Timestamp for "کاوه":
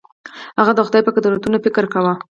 1.93-2.13